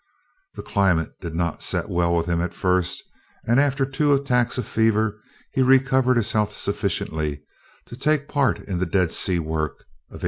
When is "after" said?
3.59-3.85